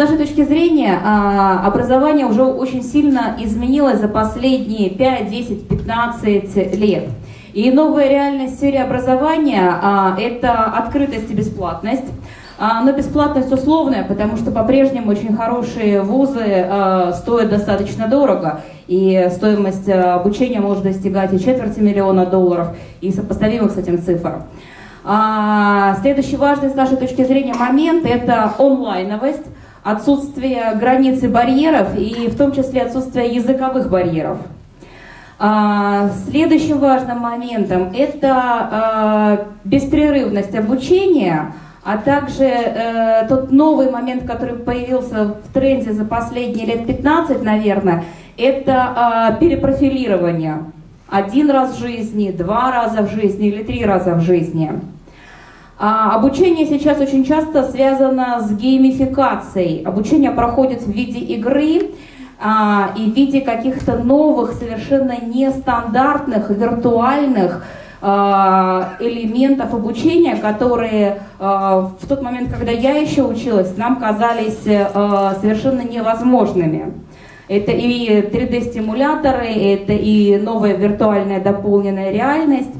нашей 0.00 0.16
точки 0.16 0.44
зрения, 0.44 0.98
а, 1.04 1.66
образование 1.66 2.24
уже 2.24 2.42
очень 2.42 2.82
сильно 2.82 3.36
изменилось 3.38 4.00
за 4.00 4.08
последние 4.08 4.88
5, 4.88 5.28
10, 5.28 5.68
15 5.68 6.74
лет. 6.74 7.04
И 7.52 7.70
новая 7.70 8.08
реальность 8.08 8.54
в 8.54 8.56
сфере 8.56 8.82
образования 8.82 9.74
а,– 9.82 10.16
это 10.18 10.64
открытость 10.64 11.30
и 11.30 11.34
бесплатность. 11.34 12.06
А, 12.58 12.82
но 12.82 12.92
бесплатность 12.92 13.52
условная, 13.52 14.04
потому 14.04 14.36
что 14.38 14.50
по-прежнему 14.50 15.10
очень 15.10 15.36
хорошие 15.36 16.02
вузы 16.02 16.66
стоят 17.14 17.50
достаточно 17.50 18.06
дорого. 18.06 18.62
И 18.86 19.28
стоимость 19.30 19.88
обучения 19.88 20.60
может 20.60 20.82
достигать 20.82 21.32
и 21.34 21.38
четверти 21.38 21.80
миллиона 21.80 22.26
долларов, 22.26 22.68
и 23.00 23.12
сопоставимых 23.12 23.72
с 23.72 23.76
этим 23.76 24.02
цифр. 24.02 24.42
Следующий 26.02 26.36
важный 26.36 26.70
с 26.70 26.74
нашей 26.74 26.96
точки 26.96 27.24
зрения 27.24 27.54
момент– 27.54 28.04
это 28.06 28.52
онлайновость 28.58 29.46
отсутствие 29.82 30.74
границ 30.74 31.22
и 31.22 31.28
барьеров, 31.28 31.96
и 31.96 32.28
в 32.28 32.36
том 32.36 32.52
числе 32.52 32.82
отсутствие 32.82 33.28
языковых 33.34 33.88
барьеров. 33.88 34.38
А, 35.38 36.10
следующим 36.28 36.78
важным 36.78 37.18
моментом 37.18 37.92
это 37.94 38.34
а, 38.34 39.46
беспрерывность 39.64 40.54
обучения, 40.54 41.54
а 41.82 41.96
также 41.96 42.44
э, 42.44 43.26
тот 43.26 43.50
новый 43.50 43.90
момент, 43.90 44.26
который 44.26 44.54
появился 44.54 45.36
в 45.42 45.52
тренде 45.54 45.92
за 45.92 46.04
последние 46.04 46.66
лет 46.66 46.86
15, 46.86 47.42
наверное, 47.42 48.04
это 48.36 48.92
а, 48.94 49.32
перепрофилирование. 49.32 50.58
Один 51.08 51.50
раз 51.50 51.74
в 51.74 51.78
жизни, 51.80 52.30
два 52.30 52.70
раза 52.70 53.02
в 53.02 53.10
жизни 53.10 53.48
или 53.48 53.62
три 53.62 53.82
раза 53.84 54.14
в 54.14 54.20
жизни. 54.20 54.72
А, 55.82 56.14
обучение 56.14 56.66
сейчас 56.66 57.00
очень 57.00 57.24
часто 57.24 57.62
связано 57.70 58.42
с 58.42 58.52
геймификацией. 58.52 59.82
Обучение 59.82 60.30
проходит 60.30 60.82
в 60.82 60.90
виде 60.90 61.20
игры 61.20 61.92
а, 62.38 62.90
и 62.98 63.10
в 63.10 63.14
виде 63.14 63.40
каких-то 63.40 63.96
новых, 63.96 64.52
совершенно 64.52 65.16
нестандартных, 65.18 66.50
виртуальных 66.50 67.64
а, 68.02 68.90
элементов 69.00 69.72
обучения, 69.72 70.36
которые 70.36 71.22
в 71.38 72.06
тот 72.06 72.20
момент, 72.20 72.52
когда 72.52 72.72
я 72.72 72.98
еще 72.98 73.22
училась, 73.22 73.74
нам 73.78 73.96
казались 73.96 74.60
совершенно 74.62 75.80
невозможными. 75.80 76.92
Это 77.48 77.72
и 77.72 78.20
3D-стимуляторы, 78.20 79.46
это 79.46 79.94
и 79.94 80.36
новая 80.36 80.76
виртуальная 80.76 81.40
дополненная 81.40 82.12
реальность. 82.12 82.70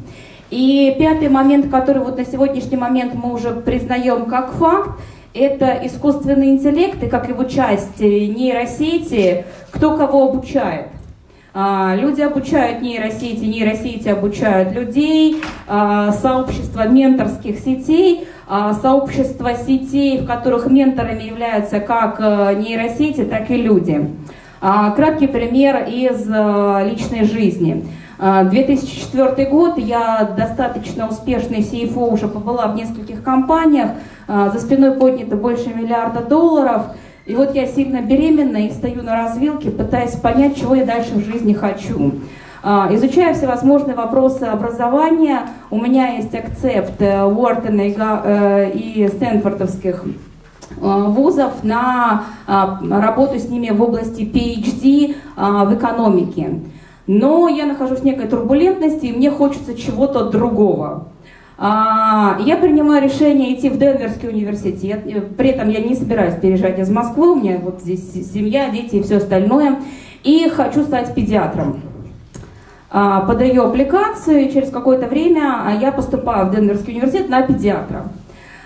И 0.50 0.96
пятый 0.98 1.28
момент, 1.28 1.70
который 1.70 2.02
вот 2.02 2.18
на 2.18 2.24
сегодняшний 2.24 2.76
момент 2.76 3.14
мы 3.14 3.32
уже 3.32 3.52
признаем 3.52 4.26
как 4.26 4.52
факт, 4.52 5.00
это 5.32 5.78
искусственный 5.84 6.50
интеллект 6.50 7.00
и 7.02 7.08
как 7.08 7.28
его 7.28 7.44
часть 7.44 8.00
нейросети, 8.00 9.44
кто 9.70 9.96
кого 9.96 10.28
обучает. 10.28 10.88
А, 11.52 11.96
люди 11.96 12.20
обучают 12.20 12.80
нейросети, 12.80 13.44
нейросети 13.44 14.08
обучают 14.08 14.72
людей, 14.72 15.42
а, 15.66 16.12
сообщество 16.12 16.88
менторских 16.88 17.58
сетей, 17.58 18.28
а, 18.48 18.74
сообщество 18.74 19.54
сетей, 19.54 20.20
в 20.20 20.26
которых 20.26 20.66
менторами 20.68 21.24
являются 21.24 21.80
как 21.80 22.16
э, 22.20 22.54
нейросети, 22.54 23.24
так 23.24 23.50
и 23.50 23.56
люди. 23.56 24.10
Краткий 24.60 25.26
пример 25.26 25.86
из 25.88 26.28
э, 26.28 26.90
личной 26.90 27.24
жизни. 27.24 27.86
2004 28.20 29.46
а, 29.46 29.50
год, 29.50 29.78
я 29.78 30.34
достаточно 30.36 31.08
успешный 31.08 31.60
CFO, 31.60 32.12
уже 32.12 32.28
побыла 32.28 32.66
в 32.66 32.76
нескольких 32.76 33.22
компаниях, 33.22 33.92
а, 34.28 34.50
за 34.50 34.60
спиной 34.60 34.92
поднято 34.92 35.36
больше 35.36 35.70
миллиарда 35.74 36.20
долларов, 36.20 36.82
и 37.24 37.34
вот 37.34 37.54
я 37.54 37.66
сильно 37.66 38.02
беременна 38.02 38.66
и 38.66 38.70
стою 38.70 39.02
на 39.02 39.14
развилке, 39.14 39.70
пытаясь 39.70 40.16
понять, 40.16 40.60
чего 40.60 40.74
я 40.74 40.84
дальше 40.84 41.14
в 41.14 41.24
жизни 41.24 41.54
хочу. 41.54 42.12
А, 42.62 42.88
изучая 42.90 43.32
всевозможные 43.32 43.96
вопросы 43.96 44.44
образования, 44.44 45.46
у 45.70 45.80
меня 45.80 46.16
есть 46.16 46.34
акцепт 46.34 47.00
э, 47.00 47.24
Уортона 47.24 47.80
э, 47.80 48.70
и 48.72 49.08
Стэнфордовских 49.08 50.04
э, 50.04 50.74
вузов 50.82 51.64
на 51.64 52.24
работу 52.46 53.38
с 53.38 53.48
ними 53.48 53.70
в 53.70 53.80
области 53.80 54.22
PhD 54.22 55.14
в 55.36 55.74
экономике 55.74 56.60
но 57.06 57.48
я 57.48 57.66
нахожусь 57.66 58.00
в 58.00 58.04
некой 58.04 58.28
турбулентности, 58.28 59.06
и 59.06 59.16
мне 59.16 59.30
хочется 59.30 59.74
чего-то 59.74 60.30
другого. 60.30 61.08
А, 61.58 62.38
я 62.40 62.56
принимаю 62.56 63.02
решение 63.02 63.54
идти 63.54 63.68
в 63.68 63.78
Денверский 63.78 64.28
университет, 64.28 65.04
при 65.36 65.50
этом 65.50 65.68
я 65.68 65.80
не 65.80 65.94
собираюсь 65.94 66.34
переезжать 66.34 66.78
из 66.78 66.88
Москвы, 66.88 67.32
у 67.32 67.36
меня 67.36 67.58
вот 67.58 67.80
здесь 67.82 68.12
семья, 68.32 68.70
дети 68.70 68.96
и 68.96 69.02
все 69.02 69.18
остальное, 69.18 69.80
и 70.24 70.48
хочу 70.48 70.82
стать 70.84 71.14
педиатром. 71.14 71.80
А, 72.90 73.20
подаю 73.20 73.64
аппликацию, 73.64 74.46
и 74.46 74.52
через 74.52 74.70
какое-то 74.70 75.06
время 75.06 75.76
я 75.80 75.92
поступаю 75.92 76.46
в 76.46 76.50
Денверский 76.50 76.94
университет 76.94 77.28
на 77.28 77.42
педиатра. 77.42 78.06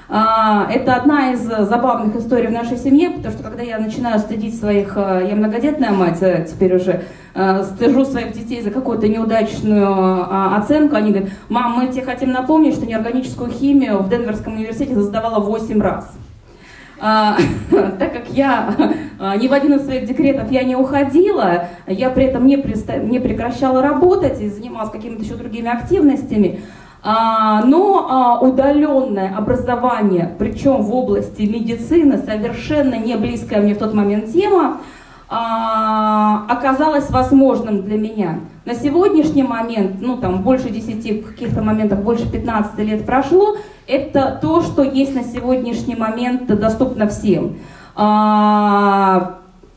А, 0.09 0.69
это 0.71 0.97
одна 0.97 1.33
из 1.33 1.41
забавных 1.41 2.15
историй 2.17 2.49
в 2.49 2.53
нашей 2.53 2.77
семье, 2.77 3.11
потому 3.11 3.35
что 3.35 3.43
когда 3.43 3.63
я 3.63 3.79
начинаю 3.79 4.19
стыдить 4.19 4.59
своих, 4.59 4.93
э, 4.97 5.27
я 5.31 5.35
многодетная 5.35 5.93
мать 5.93 6.19
э, 6.21 6.47
теперь 6.49 6.77
уже, 6.77 7.05
э, 7.35 7.65
стыжу 7.65 8.05
своих 8.05 8.33
детей 8.33 8.61
за 8.61 8.71
какую-то 8.71 9.09
неудачную 9.09 9.87
а, 9.87 10.57
оценку, 10.59 10.97
они 10.97 11.11
говорят, 11.11 11.31
мам, 11.49 11.73
мы 11.73 11.87
тебе 11.89 12.03
хотим 12.03 12.33
напомнить, 12.33 12.75
что 12.75 12.85
неорганическую 12.85 13.51
химию 13.51 13.99
в 14.03 14.11
Денверском 14.11 14.55
университете 14.55 15.01
сдавала 15.01 15.41
8 15.41 15.81
раз. 15.81 16.13
А, 17.01 17.39
так 17.71 18.13
как 18.13 18.29
я 18.29 18.75
ни 19.37 19.49
в 19.49 19.53
один 19.55 19.75
из 19.75 19.85
своих 19.85 20.07
декретов 20.07 20.51
я 20.51 20.65
не 20.65 20.77
уходила, 20.77 21.69
я 21.87 22.11
при 22.11 22.25
этом 22.25 22.47
не, 22.47 22.59
прекращала 22.59 23.81
работать 23.81 24.41
и 24.43 24.51
занималась 24.51 24.91
какими-то 24.91 25.23
еще 25.23 25.35
другими 25.35 25.71
активностями, 25.71 26.61
но 27.05 28.07
а, 28.09 28.39
удаленное 28.41 29.37
образование, 29.37 30.35
причем 30.39 30.83
в 30.83 30.95
области 30.95 31.43
медицины, 31.43 32.17
совершенно 32.17 32.95
не 32.95 33.15
близкая 33.17 33.61
мне 33.61 33.75
в 33.75 33.79
тот 33.79 33.93
момент 33.93 34.33
тема, 34.33 34.79
а, 35.29 36.47
оказалось 36.49 37.11
возможным 37.11 37.83
для 37.83 37.99
меня. 37.99 38.41
На 38.65 38.75
сегодняшний 38.75 39.43
момент, 39.43 39.97
ну 40.01 40.17
там 40.17 40.41
больше 40.43 40.71
10, 40.71 41.25
в 41.25 41.27
каких-то 41.33 41.61
моментах 41.61 41.99
больше 41.99 42.31
15 42.31 42.79
лет 42.79 43.05
прошло, 43.05 43.59
это 43.87 44.39
то, 44.41 44.63
что 44.63 44.83
есть 44.83 45.15
на 45.15 45.25
сегодняшний 45.25 45.97
момент 45.97 46.47
доступно 46.47 47.07
всем. 47.09 47.57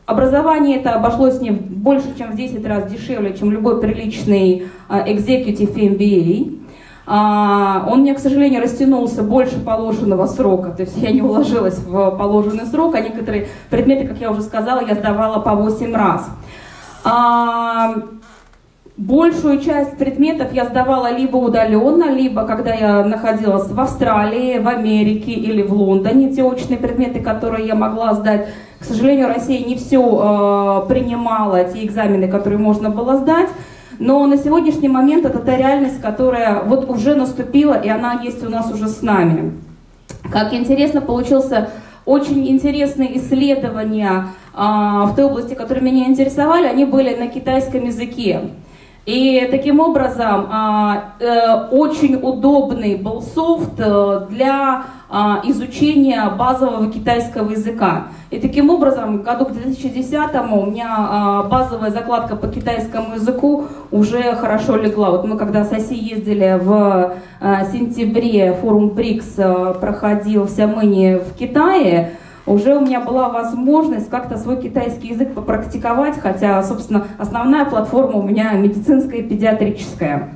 Образование 0.06 0.78
это 0.78 0.94
обошлось 0.94 1.38
мне 1.42 1.52
больше, 1.52 2.16
чем 2.16 2.32
в 2.32 2.36
10 2.36 2.66
раз 2.66 2.90
дешевле, 2.90 3.36
чем 3.36 3.52
любой 3.52 3.78
приличный 3.82 4.68
executive 4.88 5.74
MBA. 5.74 6.58
А, 7.10 7.86
он 7.88 8.00
мне, 8.00 8.12
к 8.12 8.18
сожалению, 8.18 8.60
растянулся 8.60 9.22
больше 9.22 9.58
положенного 9.58 10.26
срока, 10.26 10.72
то 10.72 10.82
есть 10.82 10.94
я 10.98 11.10
не 11.10 11.22
уложилась 11.22 11.78
в 11.78 12.10
положенный 12.10 12.66
срок, 12.66 12.94
а 12.96 13.00
некоторые 13.00 13.48
предметы, 13.70 14.06
как 14.06 14.18
я 14.18 14.30
уже 14.30 14.42
сказала, 14.42 14.86
я 14.86 14.94
сдавала 14.94 15.40
по 15.40 15.54
8 15.54 15.94
раз. 15.94 16.28
А, 17.04 17.94
большую 18.98 19.60
часть 19.60 19.96
предметов 19.96 20.52
я 20.52 20.66
сдавала 20.66 21.10
либо 21.10 21.38
удаленно, 21.38 22.12
либо 22.12 22.46
когда 22.46 22.74
я 22.74 23.02
находилась 23.02 23.68
в 23.68 23.80
Австралии, 23.80 24.58
в 24.58 24.68
Америке 24.68 25.32
или 25.32 25.62
в 25.62 25.72
Лондоне, 25.72 26.34
те 26.34 26.42
очные 26.42 26.76
предметы, 26.76 27.20
которые 27.20 27.66
я 27.66 27.74
могла 27.74 28.12
сдать. 28.12 28.48
К 28.80 28.84
сожалению, 28.84 29.28
Россия 29.28 29.64
не 29.64 29.76
все 29.76 30.02
э, 30.02 30.88
принимала, 30.88 31.64
те 31.64 31.86
экзамены, 31.86 32.28
которые 32.28 32.58
можно 32.58 32.90
было 32.90 33.16
сдать. 33.16 33.48
Но 33.98 34.24
на 34.26 34.36
сегодняшний 34.36 34.88
момент 34.88 35.26
это 35.26 35.38
та 35.40 35.56
реальность, 35.56 36.00
которая 36.00 36.62
вот 36.62 36.88
уже 36.88 37.14
наступила, 37.16 37.74
и 37.74 37.88
она 37.88 38.20
есть 38.22 38.44
у 38.46 38.48
нас 38.48 38.72
уже 38.72 38.88
с 38.88 39.02
нами. 39.02 39.52
Как 40.30 40.54
интересно, 40.54 41.00
получился 41.00 41.70
очень 42.04 42.48
интересные 42.48 43.18
исследования 43.18 44.28
а, 44.54 45.06
в 45.06 45.16
той 45.16 45.24
области, 45.24 45.54
которые 45.54 45.84
меня 45.84 46.06
интересовали, 46.06 46.66
они 46.66 46.84
были 46.84 47.14
на 47.16 47.26
китайском 47.26 47.84
языке. 47.84 48.50
И 49.08 49.48
таким 49.50 49.80
образом 49.80 50.48
а, 50.50 51.14
э, 51.18 51.68
очень 51.70 52.16
удобный 52.16 52.94
был 52.94 53.22
софт 53.22 53.72
э, 53.78 54.26
для 54.28 54.84
а, 55.08 55.40
изучения 55.44 56.28
базового 56.38 56.92
китайского 56.92 57.48
языка. 57.52 58.08
И 58.28 58.38
таким 58.38 58.68
образом, 58.68 59.22
году 59.22 59.46
к 59.46 59.52
2010 59.52 60.12
у 60.52 60.66
меня 60.66 60.94
а, 60.94 61.42
базовая 61.44 61.90
закладка 61.90 62.36
по 62.36 62.48
китайскому 62.48 63.14
языку 63.14 63.68
уже 63.90 64.36
хорошо 64.36 64.76
легла. 64.76 65.12
Вот 65.12 65.24
мы 65.24 65.38
когда 65.38 65.64
с 65.64 65.72
Оси 65.72 65.94
ездили 65.94 66.60
в 66.62 67.14
сентябре, 67.72 68.52
форум 68.60 68.90
БРИКС 68.90 69.36
проходил 69.80 70.44
в 70.44 70.50
Сямыне 70.50 71.16
в 71.16 71.32
Китае, 71.32 72.10
уже 72.48 72.74
у 72.76 72.80
меня 72.80 73.00
была 73.00 73.28
возможность 73.28 74.10
как-то 74.10 74.36
свой 74.36 74.60
китайский 74.60 75.08
язык 75.08 75.34
попрактиковать, 75.34 76.18
хотя, 76.18 76.62
собственно, 76.62 77.04
основная 77.18 77.64
платформа 77.64 78.16
у 78.16 78.22
меня 78.22 78.52
медицинская 78.52 79.20
и 79.20 79.22
педиатрическая. 79.22 80.30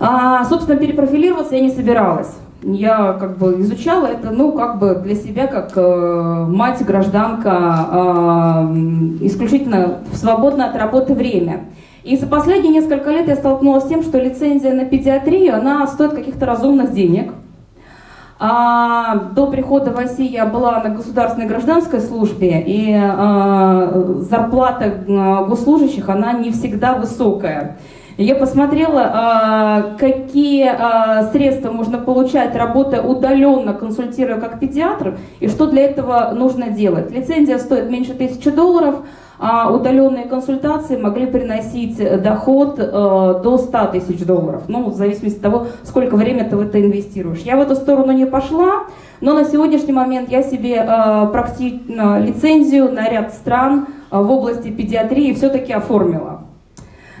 А, 0.00 0.44
собственно, 0.44 0.78
перепрофилироваться 0.78 1.54
я 1.54 1.60
не 1.60 1.70
собиралась. 1.70 2.34
я 2.62 3.12
как 3.12 3.36
бы 3.36 3.60
изучала 3.60 4.06
это, 4.06 4.30
ну, 4.30 4.52
как 4.52 4.78
бы 4.78 4.94
для 4.94 5.14
себя, 5.14 5.46
как 5.46 5.72
э, 5.76 6.46
мать, 6.48 6.84
гражданка, 6.84 7.88
э, 7.92 8.74
исключительно 9.20 9.98
в 10.10 10.16
свободное 10.16 10.66
от 10.66 10.76
работы 10.76 11.14
время. 11.14 11.64
И 12.04 12.16
за 12.16 12.26
последние 12.26 12.72
несколько 12.72 13.10
лет 13.10 13.28
я 13.28 13.36
столкнулась 13.36 13.84
с 13.84 13.88
тем, 13.88 14.02
что 14.02 14.18
лицензия 14.18 14.74
на 14.74 14.84
педиатрию, 14.84 15.54
она 15.54 15.86
стоит 15.86 16.12
каких-то 16.12 16.44
разумных 16.44 16.92
денег. 16.92 17.32
А 18.46 19.14
до 19.34 19.46
прихода 19.46 19.90
в 19.90 19.96
Россию 19.96 20.30
я 20.30 20.44
была 20.44 20.82
на 20.82 20.90
государственной 20.90 21.46
гражданской 21.46 21.98
службе, 21.98 22.60
и 22.60 22.92
а, 22.92 23.90
зарплата 24.18 24.84
э, 24.84 25.46
госслужащих, 25.46 26.10
она 26.10 26.34
не 26.34 26.50
всегда 26.50 26.92
высокая. 26.92 27.78
Я 28.16 28.36
посмотрела, 28.36 29.10
а, 29.12 29.96
какие 29.98 30.68
а, 30.68 31.24
средства 31.32 31.72
можно 31.72 31.98
получать, 31.98 32.54
работая 32.54 33.02
удаленно, 33.02 33.74
консультируя 33.74 34.38
как 34.38 34.60
педиатр, 34.60 35.18
и 35.40 35.48
что 35.48 35.66
для 35.66 35.82
этого 35.82 36.30
нужно 36.32 36.70
делать. 36.70 37.10
Лицензия 37.10 37.58
стоит 37.58 37.90
меньше 37.90 38.14
тысячи 38.14 38.50
долларов, 38.50 39.00
а 39.40 39.72
удаленные 39.72 40.26
консультации 40.26 40.96
могли 40.96 41.26
приносить 41.26 41.98
доход 42.22 42.76
э, 42.78 42.84
до 43.42 43.58
100 43.58 43.86
тысяч 43.86 44.24
долларов, 44.24 44.62
ну, 44.68 44.90
в 44.90 44.94
зависимости 44.94 45.38
от 45.38 45.42
того, 45.42 45.66
сколько 45.82 46.14
времени 46.14 46.48
ты 46.48 46.56
в 46.56 46.60
это 46.60 46.80
инвестируешь. 46.80 47.40
Я 47.40 47.56
в 47.56 47.60
эту 47.60 47.74
сторону 47.74 48.12
не 48.12 48.26
пошла, 48.26 48.84
но 49.20 49.34
на 49.34 49.44
сегодняшний 49.44 49.92
момент 49.92 50.30
я 50.30 50.44
себе 50.44 50.76
э, 50.76 52.24
лицензию 52.24 52.92
на 52.92 53.08
ряд 53.08 53.34
стран 53.34 53.88
э, 54.12 54.16
в 54.16 54.30
области 54.30 54.68
педиатрии 54.68 55.34
все-таки 55.34 55.72
оформила 55.72 56.43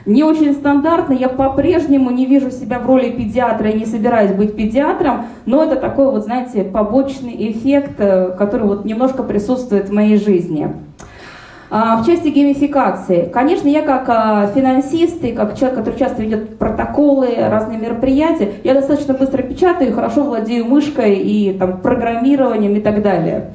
не 0.06 0.22
очень 0.22 0.54
стандартно. 0.54 1.12
Я 1.12 1.28
по-прежнему 1.28 2.10
не 2.10 2.26
вижу 2.26 2.50
себя 2.50 2.78
в 2.78 2.86
роли 2.86 3.10
педиатра 3.10 3.70
и 3.70 3.78
не 3.78 3.86
собираюсь 3.86 4.32
быть 4.32 4.56
педиатром, 4.56 5.26
но 5.46 5.62
это 5.62 5.76
такой 5.76 6.10
вот, 6.10 6.24
знаете, 6.24 6.64
побочный 6.64 7.34
эффект, 7.50 7.94
э, 7.98 8.34
который 8.36 8.66
вот 8.66 8.84
немножко 8.84 9.22
присутствует 9.22 9.88
в 9.88 9.92
моей 9.92 10.18
жизни. 10.18 10.70
А, 11.70 11.96
в 11.96 12.06
части 12.06 12.28
геймификации, 12.28 13.28
конечно, 13.32 13.66
я 13.66 13.82
как 13.82 14.04
а, 14.08 14.46
финансист 14.54 15.24
и 15.24 15.32
как 15.32 15.56
человек, 15.58 15.78
который 15.78 15.98
часто 15.98 16.22
ведет 16.22 16.56
протоколы, 16.58 17.34
разные 17.36 17.78
мероприятия, 17.78 18.52
я 18.62 18.74
достаточно 18.74 19.14
быстро 19.14 19.42
печатаю, 19.42 19.92
хорошо 19.92 20.22
владею 20.22 20.66
мышкой 20.66 21.16
и 21.16 21.52
там, 21.58 21.80
программированием 21.80 22.76
и 22.76 22.80
так 22.80 23.02
далее. 23.02 23.50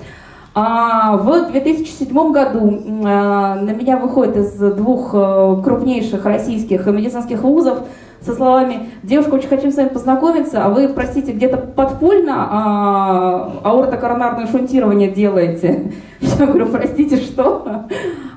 А 0.56 1.16
в 1.18 1.52
2007 1.52 2.32
году 2.32 2.82
а, 3.06 3.56
на 3.56 3.70
меня 3.72 3.98
выходит 3.98 4.36
из 4.38 4.52
двух 4.54 5.12
э, 5.14 5.62
крупнейших 5.64 6.26
российских 6.26 6.88
медицинских 6.88 7.44
вузов 7.44 7.84
со 8.22 8.34
словами 8.34 8.90
«Девушка, 9.04 9.36
очень 9.36 9.48
хочу 9.48 9.72
с 9.72 9.76
вами 9.76 9.90
познакомиться, 9.90 10.66
а 10.66 10.70
вы, 10.70 10.90
простите, 10.90 11.32
где-то 11.32 11.58
подпольно 11.58 12.48
а, 12.50 13.60
аортокоронарное 13.64 14.48
шунтирование 14.48 15.10
делаете?» 15.10 15.94
Я 16.20 16.46
говорю 16.46 16.66
«Простите, 16.68 17.18
что?» 17.18 17.86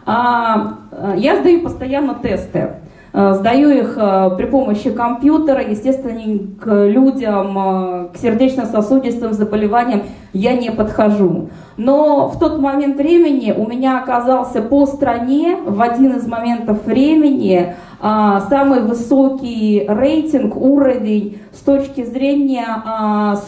а, 0.07 0.75
Я 1.17 1.41
сдаю 1.41 1.63
постоянно 1.63 2.15
тесты. 2.23 2.75
Э, 3.15 3.35
сдаю 3.35 3.71
их 3.71 3.99
э, 3.99 4.31
при 4.39 4.47
помощи 4.47 4.91
компьютера, 4.91 5.61
естественно, 5.63 6.39
к 6.59 6.87
людям, 6.87 7.59
э, 7.59 8.09
к 8.15 8.17
сердечно-сосудистым 8.17 9.35
заболеваниям 9.35 10.05
я 10.33 10.55
не 10.55 10.71
подхожу. 10.71 11.51
Но 11.77 12.29
в 12.29 12.39
тот 12.39 12.59
момент 12.59 12.97
времени 12.97 13.53
у 13.53 13.69
меня 13.69 13.99
оказался 13.99 14.63
по 14.63 14.87
стране 14.87 15.59
в 15.67 15.83
один 15.83 16.17
из 16.17 16.27
моментов 16.27 16.87
времени 16.87 17.75
самый 18.01 18.81
высокий 18.81 19.85
рейтинг, 19.89 20.57
уровень 20.57 21.39
с 21.53 21.61
точки 21.61 22.05
зрения 22.05 22.67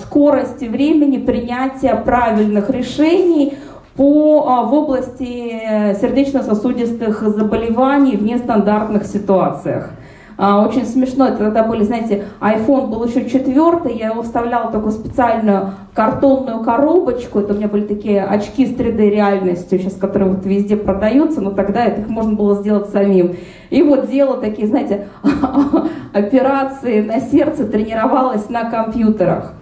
скорости 0.01 0.67
времени 0.67 1.19
принятия 1.19 1.95
правильных 1.97 2.71
решений 2.71 3.55
по, 3.96 4.46
а, 4.49 4.62
в 4.64 4.75
области 4.75 5.94
сердечно-сосудистых 6.00 7.23
заболеваний 7.23 8.17
в 8.17 8.23
нестандартных 8.23 9.06
ситуациях. 9.06 9.91
А, 10.37 10.67
очень 10.67 10.85
смешно, 10.85 11.29
это 11.29 11.38
тогда 11.38 11.62
были, 11.62 11.85
знаете, 11.85 12.25
iPhone 12.41 12.88
был 12.88 13.05
еще 13.05 13.31
четвертый, 13.31 13.96
я 13.96 14.08
его 14.08 14.23
вставляла 14.23 14.69
в 14.69 14.73
такую 14.73 14.91
специальную 14.91 15.75
картонную 15.94 16.64
коробочку, 16.64 17.38
это 17.38 17.55
у 17.55 17.56
меня 17.56 17.69
были 17.69 17.87
такие 17.87 18.25
очки 18.25 18.67
с 18.67 18.70
3D 18.70 19.11
реальностью, 19.11 19.79
сейчас, 19.79 19.94
которые 19.94 20.32
вот 20.32 20.44
везде 20.44 20.76
продаются, 20.76 21.41
но 21.41 21.52
тогда 21.52 21.85
это 21.85 22.00
их 22.00 22.08
можно 22.08 22.32
было 22.32 22.56
сделать 22.56 22.88
самим. 22.88 23.37
И 23.70 23.82
вот 23.85 24.11
делала 24.11 24.38
такие, 24.38 24.67
знаете, 24.67 25.06
операции 26.12 27.00
на 27.00 27.20
сердце, 27.20 27.64
тренировалась 27.67 28.49
на 28.49 28.69
компьютерах. 28.69 29.52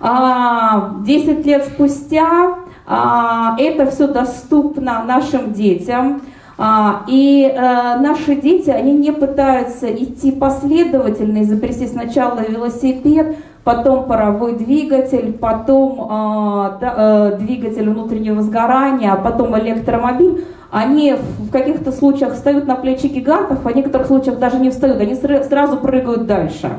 10 0.00 0.02
а, 0.02 0.92
лет 1.44 1.64
спустя 1.64 2.56
это 2.86 3.90
все 3.90 4.08
доступно 4.08 5.04
нашим 5.04 5.52
детям. 5.52 6.22
А, 6.62 7.04
и 7.06 7.50
э, 7.50 7.96
наши 8.00 8.36
дети, 8.36 8.68
они 8.68 8.92
не 8.92 9.12
пытаются 9.12 9.90
идти 9.90 10.30
последовательно, 10.30 11.42
изобрести 11.42 11.86
сначала 11.86 12.40
велосипед, 12.46 13.38
потом 13.64 14.04
паровой 14.04 14.56
двигатель, 14.58 15.32
потом 15.32 16.06
а, 16.10 16.78
э, 16.82 17.38
двигатель 17.38 17.88
внутреннего 17.88 18.42
сгорания, 18.42 19.10
а 19.10 19.16
потом 19.16 19.58
электромобиль. 19.58 20.44
Они 20.70 21.14
в 21.14 21.50
каких-то 21.50 21.92
случаях 21.92 22.34
встают 22.34 22.66
на 22.66 22.74
плечи 22.74 23.06
гигантов, 23.06 23.60
а 23.64 23.70
в 23.70 23.74
некоторых 23.74 24.08
случаях 24.08 24.38
даже 24.38 24.58
не 24.58 24.68
встают, 24.68 25.00
они 25.00 25.14
сразу 25.14 25.78
прыгают 25.78 26.26
дальше. 26.26 26.72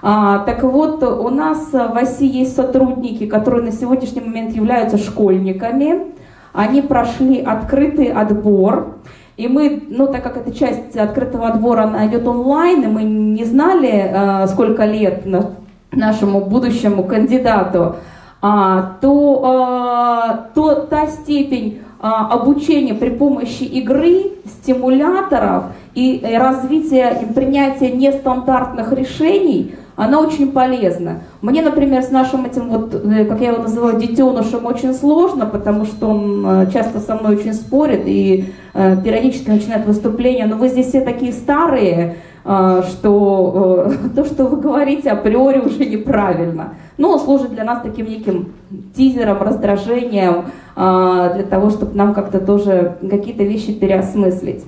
А, 0.00 0.38
так 0.40 0.62
вот, 0.62 1.02
у 1.02 1.28
нас 1.28 1.72
в 1.72 1.94
России 1.94 2.38
есть 2.38 2.54
сотрудники, 2.54 3.26
которые 3.26 3.64
на 3.64 3.72
сегодняшний 3.72 4.20
момент 4.20 4.54
являются 4.54 4.96
школьниками. 4.98 6.12
Они 6.52 6.82
прошли 6.82 7.40
открытый 7.40 8.06
отбор. 8.06 8.98
И 9.36 9.46
мы, 9.46 9.84
ну 9.88 10.08
так 10.08 10.22
как 10.22 10.36
эта 10.36 10.52
часть 10.52 10.96
открытого 10.96 11.48
отбора 11.48 11.84
она 11.84 12.06
идет 12.06 12.26
онлайн, 12.26 12.82
и 12.82 12.86
мы 12.86 13.02
не 13.04 13.44
знали, 13.44 14.10
а, 14.12 14.46
сколько 14.48 14.84
лет 14.84 15.24
нашему 15.92 16.40
будущему 16.40 17.04
кандидату, 17.04 17.96
а, 18.40 18.94
то, 19.00 19.42
а, 19.44 20.48
то 20.54 20.74
та 20.74 21.06
степень 21.06 21.80
обучения 22.00 22.94
при 22.94 23.10
помощи 23.10 23.64
игры, 23.64 24.30
стимуляторов 24.44 25.64
и 25.94 26.24
развития 26.38 27.18
и 27.22 27.32
принятия 27.32 27.90
нестандартных 27.90 28.92
решений– 28.92 29.74
она 29.98 30.20
очень 30.20 30.52
полезна. 30.52 31.22
Мне, 31.42 31.60
например, 31.60 32.04
с 32.04 32.10
нашим 32.10 32.44
этим, 32.46 32.68
вот, 32.68 32.94
э, 32.94 33.24
как 33.24 33.40
я 33.40 33.50
его 33.50 33.64
называю, 33.64 33.98
детенышем 33.98 34.64
очень 34.64 34.94
сложно, 34.94 35.44
потому 35.44 35.84
что 35.86 36.06
он 36.06 36.46
э, 36.46 36.70
часто 36.72 37.00
со 37.00 37.16
мной 37.16 37.34
очень 37.34 37.52
спорит 37.52 38.02
и 38.06 38.52
э, 38.74 38.96
периодически 39.02 39.50
начинает 39.50 39.86
выступления, 39.86 40.46
но 40.46 40.56
вы 40.56 40.68
здесь 40.68 40.86
все 40.86 41.00
такие 41.00 41.32
старые, 41.32 42.18
э, 42.44 42.82
что 42.86 43.88
э, 43.88 44.08
то, 44.14 44.24
что 44.24 44.44
вы 44.44 44.58
говорите, 44.58 45.10
априори 45.10 45.58
уже 45.58 45.84
неправильно. 45.84 46.74
Но 46.96 47.14
он 47.14 47.18
служит 47.18 47.50
для 47.50 47.64
нас 47.64 47.82
таким 47.82 48.06
неким 48.06 48.52
тизером, 48.96 49.42
раздражением, 49.42 50.44
э, 50.76 51.32
для 51.34 51.44
того, 51.44 51.70
чтобы 51.70 51.96
нам 51.96 52.14
как-то 52.14 52.38
тоже 52.38 52.98
какие-то 53.00 53.42
вещи 53.42 53.72
переосмыслить. 53.72 54.62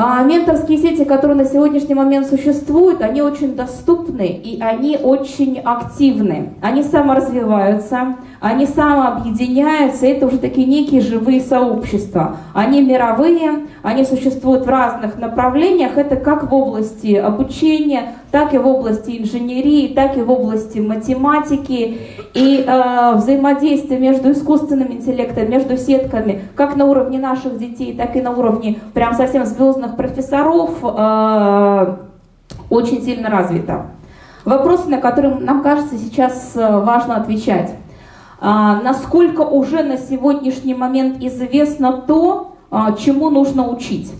А 0.00 0.22
менторские 0.22 0.78
сети, 0.78 1.04
которые 1.04 1.36
на 1.36 1.44
сегодняшний 1.44 1.96
момент 1.96 2.28
существуют, 2.28 3.02
они 3.02 3.20
очень 3.20 3.56
доступны 3.56 4.28
и 4.28 4.60
они 4.62 4.96
очень 4.96 5.58
активны. 5.58 6.50
Они 6.62 6.84
саморазвиваются, 6.84 8.14
они 8.38 8.66
самообъединяются, 8.66 10.06
это 10.06 10.28
уже 10.28 10.38
такие 10.38 10.68
некие 10.68 11.00
живые 11.00 11.40
сообщества. 11.40 12.36
Они 12.54 12.80
мировые, 12.80 13.66
они 13.82 14.04
существуют 14.04 14.66
в 14.66 14.68
разных 14.68 15.18
направлениях, 15.18 15.98
это 15.98 16.14
как 16.14 16.48
в 16.48 16.54
области 16.54 17.16
обучения, 17.16 18.12
так 18.30 18.54
и 18.54 18.58
в 18.58 18.66
области 18.66 19.18
инженерии, 19.18 19.94
так 19.94 20.16
и 20.16 20.22
в 20.22 20.30
области 20.30 20.78
математики. 20.78 21.98
И 22.34 22.64
э, 22.66 23.14
взаимодействие 23.14 23.98
между 23.98 24.32
искусственным 24.32 24.92
интеллектом, 24.92 25.50
между 25.50 25.76
сетками, 25.76 26.42
как 26.54 26.76
на 26.76 26.84
уровне 26.84 27.18
наших 27.18 27.58
детей, 27.58 27.94
так 27.94 28.16
и 28.16 28.20
на 28.20 28.30
уровне 28.30 28.78
прям 28.94 29.14
совсем 29.14 29.44
звездных 29.44 29.96
профессоров, 29.96 30.70
э, 30.82 31.96
очень 32.70 33.02
сильно 33.02 33.30
развито. 33.30 33.86
Вопросы, 34.44 34.88
на 34.88 34.98
которые 34.98 35.34
нам 35.34 35.62
кажется 35.62 35.96
сейчас 35.98 36.52
э, 36.54 36.80
важно 36.80 37.16
отвечать. 37.16 37.74
А, 38.40 38.80
насколько 38.82 39.40
уже 39.40 39.82
на 39.82 39.96
сегодняшний 39.96 40.74
момент 40.74 41.22
известно 41.22 41.92
то, 41.92 42.54
а, 42.70 42.92
чему 42.92 43.30
нужно 43.30 43.68
учить. 43.68 44.12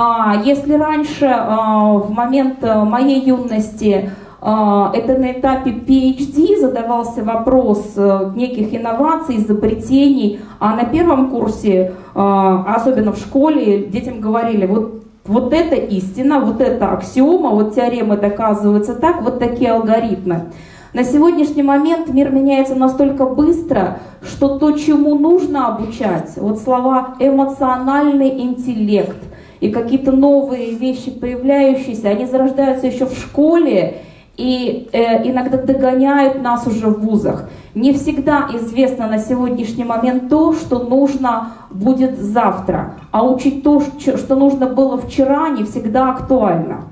А, 0.00 0.40
если 0.44 0.74
раньше, 0.74 1.26
в 1.26 2.10
момент 2.10 2.62
э, 2.62 2.84
моей 2.84 3.20
юности, 3.20 4.12
это 4.40 5.18
на 5.18 5.32
этапе 5.32 5.72
PhD 5.72 6.60
задавался 6.60 7.24
вопрос 7.24 7.94
э, 7.96 8.30
неких 8.36 8.72
инноваций, 8.72 9.38
изобретений, 9.38 10.38
а 10.60 10.76
на 10.76 10.84
первом 10.84 11.30
курсе, 11.30 11.94
особенно 12.14 13.10
в 13.10 13.18
школе, 13.18 13.86
детям 13.86 14.20
говорили, 14.20 14.66
вот 14.66 15.02
вот 15.24 15.52
это 15.52 15.74
истина, 15.74 16.38
вот 16.38 16.60
это 16.60 16.92
аксиома, 16.92 17.50
вот 17.50 17.74
теоремы 17.74 18.16
доказываются 18.16 18.94
так, 18.94 19.22
вот 19.22 19.40
такие 19.40 19.72
алгоритмы 19.72 20.52
На 20.94 21.02
сегодняшний 21.02 21.64
момент 21.64 22.08
мир 22.08 22.30
меняется 22.30 22.76
настолько 22.76 23.26
быстро, 23.26 23.98
что 24.22 24.58
то, 24.58 24.70
чему 24.72 25.18
нужно 25.18 25.66
обучать, 25.66 26.34
вот 26.36 26.60
слова 26.60 27.16
эмоциональный 27.18 28.40
интеллект 28.40 29.16
и 29.60 29.70
какие-то 29.70 30.12
новые 30.12 30.74
вещи 30.74 31.10
появляющиеся, 31.10 32.08
они 32.08 32.26
зарождаются 32.26 32.86
еще 32.86 33.06
в 33.06 33.14
школе 33.14 34.02
и 34.36 34.88
э, 34.92 35.28
иногда 35.28 35.58
догоняют 35.58 36.40
нас 36.40 36.66
уже 36.66 36.86
в 36.86 37.00
вузах. 37.00 37.48
Не 37.74 37.92
всегда 37.92 38.48
известно 38.54 39.08
на 39.08 39.18
сегодняшний 39.18 39.84
момент 39.84 40.28
то, 40.28 40.52
что 40.52 40.78
нужно 40.78 41.48
будет 41.70 42.18
завтра, 42.18 42.94
а 43.10 43.26
учить 43.26 43.64
то, 43.64 43.80
что 43.80 44.36
нужно 44.36 44.66
было 44.66 44.96
вчера, 44.96 45.48
не 45.48 45.64
всегда 45.64 46.10
актуально. 46.10 46.84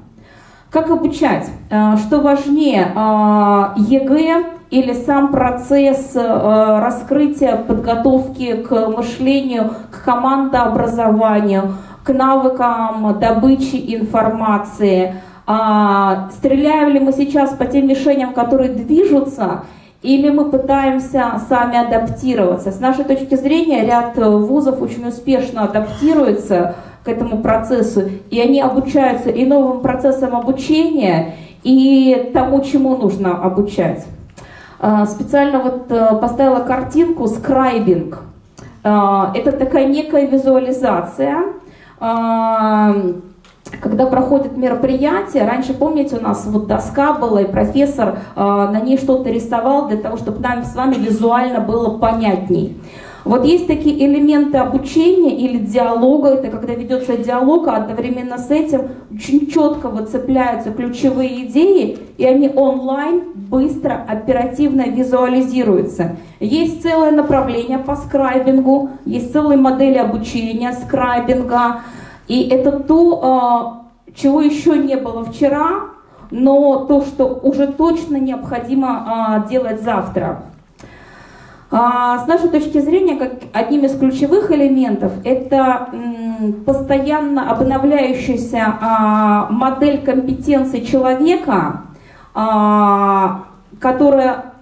Как 0.70 0.90
обучать? 0.90 1.48
Э, 1.70 1.96
что 1.96 2.20
важнее, 2.20 2.92
э, 2.94 3.64
ЕГЭ 3.76 4.56
или 4.70 4.92
сам 4.92 5.28
процесс 5.28 6.16
э, 6.16 6.78
раскрытия, 6.80 7.56
подготовки 7.56 8.56
к 8.56 8.88
мышлению, 8.88 9.70
к 9.92 10.04
командообразованию, 10.04 11.74
к 12.06 12.12
навыкам 12.12 13.18
добычи 13.18 13.96
информации? 13.96 15.16
Стреляем 15.44 16.90
ли 16.90 17.00
мы 17.00 17.12
сейчас 17.12 17.50
по 17.50 17.66
тем 17.66 17.88
мишеням, 17.88 18.32
которые 18.32 18.70
движутся, 18.70 19.62
или 20.02 20.30
мы 20.30 20.46
пытаемся 20.46 21.40
сами 21.48 21.78
адаптироваться? 21.78 22.70
С 22.70 22.80
нашей 22.80 23.04
точки 23.04 23.34
зрения, 23.34 23.84
ряд 23.84 24.16
вузов 24.16 24.80
очень 24.80 25.06
успешно 25.06 25.64
адаптируется 25.64 26.76
к 27.04 27.08
этому 27.08 27.38
процессу, 27.38 28.02
и 28.30 28.40
они 28.40 28.60
обучаются 28.60 29.30
и 29.30 29.44
новым 29.44 29.80
процессам 29.80 30.34
обучения, 30.34 31.34
и 31.62 32.30
тому, 32.32 32.60
чему 32.60 32.96
нужно 32.96 33.42
обучать. 33.42 34.04
А, 34.78 35.06
специально 35.06 35.58
вот 35.60 35.90
э, 35.90 36.16
поставила 36.20 36.60
картинку 36.60 37.26
скрайбинг. 37.26 38.18
А, 38.84 39.32
это 39.34 39.52
такая 39.52 39.86
некая 39.86 40.26
визуализация, 40.26 41.34
а, 41.34 41.44
когда 41.98 44.06
проходит 44.06 44.56
мероприятие, 44.56 45.44
раньше, 45.44 45.74
помните, 45.74 46.16
у 46.16 46.20
нас 46.20 46.46
вот 46.46 46.66
доска 46.66 47.14
была, 47.14 47.42
и 47.42 47.50
профессор 47.50 48.18
на 48.36 48.80
ней 48.80 48.96
что-то 48.96 49.30
рисовал 49.30 49.88
для 49.88 49.96
того, 49.96 50.16
чтобы 50.16 50.40
нам 50.40 50.64
с 50.64 50.76
вами 50.76 50.94
визуально 50.94 51.60
было 51.60 51.98
понятней. 51.98 52.80
Вот 53.26 53.44
есть 53.44 53.66
такие 53.66 54.06
элементы 54.06 54.58
обучения 54.58 55.34
или 55.34 55.58
диалога, 55.58 56.28
это 56.28 56.48
когда 56.48 56.74
ведется 56.74 57.16
диалог, 57.16 57.66
а 57.66 57.78
одновременно 57.78 58.38
с 58.38 58.52
этим 58.52 58.82
очень 59.12 59.50
четко 59.50 59.88
выцепляются 59.88 60.70
ключевые 60.70 61.46
идеи, 61.46 61.98
и 62.18 62.24
они 62.24 62.48
онлайн 62.54 63.24
быстро, 63.34 64.00
оперативно 64.06 64.82
визуализируются. 64.82 66.14
Есть 66.38 66.82
целое 66.82 67.10
направление 67.10 67.78
по 67.78 67.96
скрайбингу, 67.96 68.90
есть 69.04 69.32
целые 69.32 69.58
модели 69.58 69.98
обучения 69.98 70.72
скрайбинга, 70.72 71.80
и 72.28 72.48
это 72.48 72.78
то, 72.78 73.20
а, 73.24 73.86
чего 74.14 74.40
еще 74.40 74.78
не 74.78 74.94
было 74.94 75.24
вчера, 75.24 75.80
но 76.30 76.84
то, 76.84 77.02
что 77.02 77.40
уже 77.42 77.66
точно 77.66 78.18
необходимо 78.18 78.88
а, 78.88 79.48
делать 79.48 79.82
завтра. 79.82 80.42
А, 81.78 82.20
с 82.20 82.26
нашей 82.26 82.48
точки 82.48 82.80
зрения, 82.80 83.16
как 83.16 83.32
одним 83.52 83.84
из 83.84 83.98
ключевых 83.98 84.50
элементов, 84.50 85.12
это 85.24 85.90
постоянно 86.64 87.50
обновляющаяся 87.50 88.78
а, 88.80 89.48
модель 89.50 90.02
компетенции 90.02 90.80
человека, 90.80 91.82
а, 92.34 93.44
которая 93.78 94.54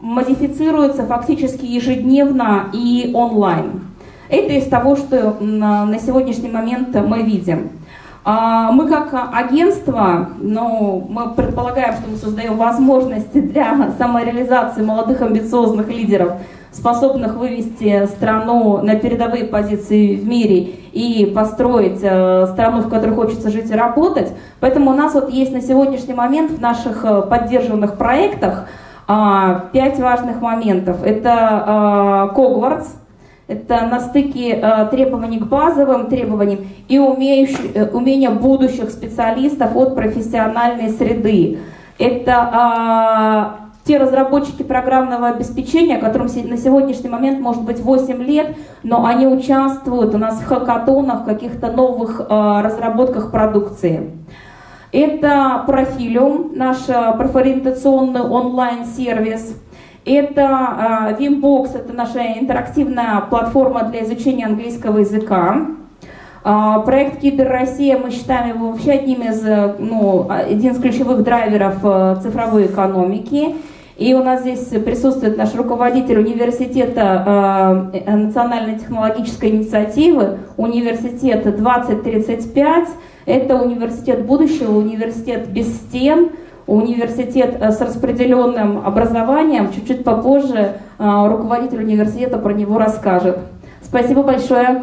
модифицируется 0.00 1.04
фактически 1.04 1.66
ежедневно 1.66 2.70
и 2.72 3.10
онлайн. 3.12 3.82
Это 4.30 4.54
из 4.54 4.66
того, 4.66 4.96
что 4.96 5.36
на 5.40 5.98
сегодняшний 5.98 6.48
момент 6.48 6.96
мы 7.06 7.20
видим. 7.22 7.68
Мы 8.24 8.88
как 8.88 9.12
агентство, 9.34 10.28
ну, 10.38 11.06
мы 11.10 11.34
предполагаем, 11.34 11.94
что 11.94 12.08
мы 12.08 12.16
создаем 12.16 12.56
возможности 12.56 13.40
для 13.40 13.92
самореализации 13.98 14.82
молодых 14.82 15.20
амбициозных 15.20 15.88
лидеров, 15.88 16.34
способных 16.72 17.36
вывести 17.36 18.06
страну 18.06 18.78
на 18.82 18.96
передовые 18.96 19.44
позиции 19.44 20.16
в 20.16 20.26
мире 20.26 20.74
и 20.92 21.26
построить 21.34 22.00
э, 22.02 22.46
страну, 22.52 22.80
в 22.80 22.88
которой 22.88 23.14
хочется 23.14 23.50
жить 23.50 23.70
и 23.70 23.74
работать. 23.74 24.32
Поэтому 24.60 24.90
у 24.90 24.94
нас 24.94 25.14
вот 25.14 25.30
есть 25.30 25.52
на 25.52 25.60
сегодняшний 25.60 26.14
момент 26.14 26.50
в 26.50 26.60
наших 26.60 27.04
э, 27.04 27.22
поддержанных 27.22 27.96
проектах 27.96 28.66
а, 29.08 29.66
пять 29.72 29.98
важных 29.98 30.40
моментов. 30.40 31.04
Это 31.04 32.30
Когвартс, 32.34 32.86
это 33.52 33.86
на 33.86 34.00
стыке 34.00 34.60
э, 34.62 34.86
требований 34.90 35.38
к 35.38 35.46
базовым 35.46 36.06
требованиям 36.06 36.60
и 36.88 36.98
умеющий, 36.98 37.72
э, 37.74 37.86
умения 37.90 38.30
будущих 38.30 38.90
специалистов 38.90 39.76
от 39.76 39.94
профессиональной 39.94 40.90
среды. 40.90 41.58
Это 41.98 43.58
э, 43.60 43.61
те 43.84 43.98
разработчики 43.98 44.62
программного 44.62 45.28
обеспечения, 45.28 45.98
которым 45.98 46.28
на 46.28 46.56
сегодняшний 46.56 47.08
момент 47.08 47.40
может 47.40 47.62
быть 47.62 47.80
8 47.80 48.22
лет, 48.22 48.56
но 48.82 49.04
они 49.04 49.26
участвуют 49.26 50.14
у 50.14 50.18
нас 50.18 50.40
в 50.40 50.46
хакатонах, 50.46 51.24
каких-то 51.24 51.72
новых 51.72 52.20
э, 52.20 52.60
разработках 52.62 53.32
продукции. 53.32 54.10
Это 54.92 55.64
Профилиум, 55.66 56.52
наш 56.54 56.88
э, 56.88 57.14
профориентационный 57.16 58.22
онлайн-сервис– 58.22 59.56
это 60.04 61.16
Vimbox, 61.18 61.76
это 61.76 61.92
наша 61.92 62.20
интерактивная 62.40 63.20
платформа 63.20 63.84
для 63.84 64.02
изучения 64.02 64.46
английского 64.46 64.98
языка. 64.98 65.66
Проект 66.42 67.20
Кибер 67.20 67.48
Россия, 67.48 67.96
мы 67.96 68.10
считаем 68.10 68.56
его 68.56 68.70
вообще 68.72 68.92
одним 68.92 69.22
из, 69.22 69.44
ну, 69.78 70.26
один 70.28 70.72
из 70.72 70.80
ключевых 70.80 71.22
драйверов 71.22 72.20
цифровой 72.20 72.66
экономики. 72.66 73.54
И 74.02 74.14
у 74.14 74.24
нас 74.24 74.40
здесь 74.40 74.66
присутствует 74.84 75.36
наш 75.36 75.54
руководитель 75.54 76.18
университета 76.18 77.88
э, 77.94 78.16
национальной 78.16 78.76
технологической 78.76 79.50
инициативы, 79.50 80.38
университет 80.56 81.44
2035. 81.44 82.88
Это 83.26 83.54
университет 83.54 84.26
будущего, 84.26 84.76
университет 84.76 85.50
без 85.50 85.72
стен, 85.76 86.30
университет 86.66 87.58
э, 87.60 87.70
с 87.70 87.80
распределенным 87.80 88.84
образованием. 88.84 89.72
Чуть-чуть 89.72 90.02
попозже 90.02 90.78
э, 90.98 91.26
руководитель 91.28 91.84
университета 91.84 92.38
про 92.38 92.52
него 92.54 92.80
расскажет. 92.80 93.38
Спасибо 93.82 94.24
большое. 94.24 94.82